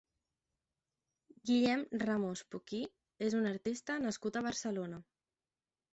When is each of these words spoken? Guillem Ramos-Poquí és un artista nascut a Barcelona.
Guillem 1.49 1.83
Ramos-Poquí 2.05 2.81
és 3.27 3.39
un 3.41 3.51
artista 3.53 4.01
nascut 4.07 4.41
a 4.41 4.47
Barcelona. 4.51 5.03